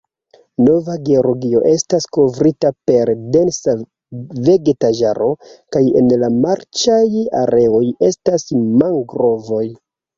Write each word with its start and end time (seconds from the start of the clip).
Nova 0.67 0.93
Georgio 1.09 1.61
estas 1.71 2.07
kovrita 2.17 2.71
per 2.91 3.13
densa 3.37 3.77
vegetaĵaro, 4.49 5.31
kaj 5.77 5.85
en 6.03 6.13
la 6.25 6.35
marĉaj 6.41 7.07
areoj 7.45 7.87
estas 8.13 8.53
mangrovoj. 8.85 9.67